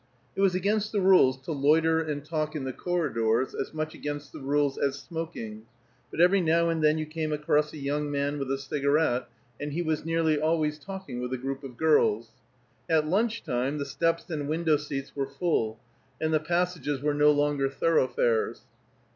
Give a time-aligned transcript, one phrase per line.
[0.35, 4.31] It was against the rules to loiter and talk in the corridors, as much against
[4.33, 5.67] the rules as smoking;
[6.09, 9.27] but every now and then you came upon a young man with a cigarette,
[9.59, 12.31] and he was nearly always talking with a group of girls.
[12.89, 15.79] At lunch time the steps and window seats were full,
[16.19, 18.61] and the passages were no longer thoroughfares.